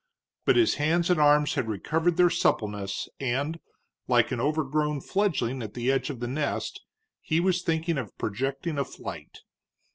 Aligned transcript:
But 0.45 0.55
his 0.55 0.73
hands 0.81 1.11
and 1.11 1.21
arms 1.21 1.53
had 1.53 1.67
recovered 1.67 2.17
their 2.17 2.31
suppleness, 2.31 3.07
and, 3.19 3.59
like 4.07 4.31
an 4.31 4.39
overgrown 4.41 4.99
fledgling 5.01 5.61
at 5.61 5.75
the 5.75 5.91
edge 5.91 6.09
of 6.09 6.19
the 6.19 6.27
nest, 6.27 6.81
he 7.21 7.39
was 7.39 7.61
thinking 7.61 7.99
of 7.99 8.17
projecting 8.17 8.79
a 8.79 8.83
flight. 8.83 9.41